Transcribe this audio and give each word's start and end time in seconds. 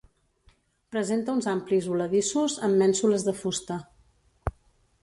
Presenta 0.95 1.35
uns 1.37 1.49
amplis 1.53 1.91
voladissos 1.91 2.57
amb 2.69 2.83
mènsules 2.85 3.29
de 3.31 3.39
fusta. 3.45 3.79